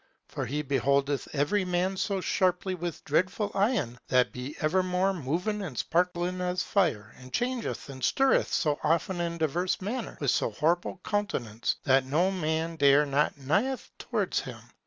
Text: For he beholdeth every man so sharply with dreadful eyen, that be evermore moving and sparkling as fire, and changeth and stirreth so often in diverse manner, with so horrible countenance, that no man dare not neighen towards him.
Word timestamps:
For 0.29 0.47
he 0.47 0.63
beholdeth 0.63 1.27
every 1.31 1.63
man 1.63 1.95
so 1.95 2.21
sharply 2.21 2.73
with 2.73 3.03
dreadful 3.05 3.51
eyen, 3.53 3.99
that 4.07 4.31
be 4.33 4.55
evermore 4.59 5.13
moving 5.13 5.61
and 5.61 5.77
sparkling 5.77 6.41
as 6.41 6.63
fire, 6.63 7.13
and 7.19 7.31
changeth 7.31 7.87
and 7.87 8.03
stirreth 8.03 8.51
so 8.51 8.79
often 8.83 9.21
in 9.21 9.37
diverse 9.37 9.79
manner, 9.79 10.17
with 10.19 10.31
so 10.31 10.49
horrible 10.49 10.99
countenance, 11.03 11.75
that 11.83 12.03
no 12.05 12.31
man 12.31 12.77
dare 12.77 13.05
not 13.05 13.37
neighen 13.37 13.77
towards 13.99 14.39
him. 14.39 14.57